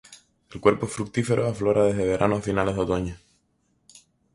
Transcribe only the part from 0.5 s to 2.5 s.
El cuerpo fructífero aflora desde verano a